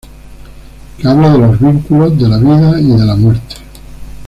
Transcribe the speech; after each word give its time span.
Que 0.97 1.07
habla 1.07 1.29
de 1.31 1.37
los 1.37 1.59
vínculos, 1.59 2.17
de 2.17 2.27
la 2.27 2.39
vida 2.39 2.79
y 2.79 2.87
de 2.87 3.05
la 3.05 3.15
muerte. 3.15 3.57